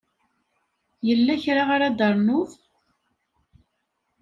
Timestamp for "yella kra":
1.07-1.63